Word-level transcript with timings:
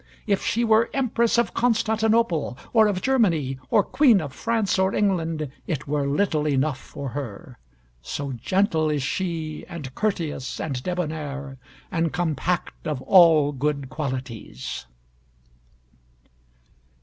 If 0.25 0.43
she 0.43 0.63
were 0.63 0.89
Empress 0.95 1.37
of 1.37 1.53
Constantinople 1.53 2.57
or 2.73 2.87
of 2.87 3.03
Germany, 3.03 3.59
or 3.69 3.83
Queen 3.83 4.19
of 4.19 4.33
France 4.33 4.79
or 4.79 4.95
England, 4.95 5.51
it 5.67 5.87
were 5.87 6.07
little 6.07 6.47
enough 6.47 6.79
for 6.79 7.09
her; 7.09 7.59
so 8.01 8.31
gentle 8.31 8.89
is 8.89 9.03
she 9.03 9.63
and 9.69 9.93
courteous, 9.93 10.59
and 10.59 10.81
debonnaire, 10.81 11.59
and 11.91 12.11
compact 12.11 12.87
of 12.87 12.99
all 13.03 13.51
good 13.51 13.91
qualities." 13.91 14.87